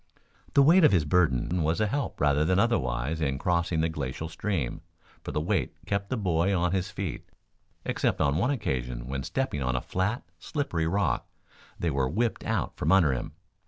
[0.55, 4.27] The weight of his burden was a help rather than otherwise in crossing the glacial
[4.29, 4.81] stream,
[5.23, 7.29] for the weight kept the boy on his feet,
[7.85, 11.27] except on one occasion when stepping on a flat, slippery rock,
[11.77, 13.33] they were whipped out from under him.